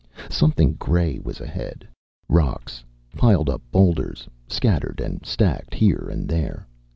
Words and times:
Something 0.31 0.73
grey 0.73 1.19
was 1.19 1.39
ahead. 1.39 1.87
Rocks, 2.27 2.83
piled 3.15 3.51
up 3.51 3.61
boulders, 3.69 4.27
scattered 4.47 4.99
and 4.99 5.23
stacked 5.23 5.75
here 5.75 6.09
and 6.11 6.27
there. 6.27 6.67